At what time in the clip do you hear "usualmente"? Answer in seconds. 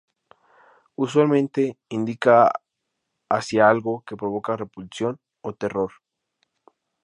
0.95-1.77